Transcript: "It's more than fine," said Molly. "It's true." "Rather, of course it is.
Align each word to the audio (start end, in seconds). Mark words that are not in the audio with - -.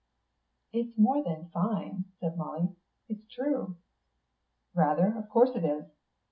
"It's 0.73 0.97
more 0.97 1.23
than 1.23 1.49
fine," 1.51 2.05
said 2.19 2.35
Molly. 2.35 2.75
"It's 3.07 3.27
true." 3.31 3.75
"Rather, 4.73 5.13
of 5.15 5.29
course 5.29 5.51
it 5.53 5.63
is. 5.63 5.85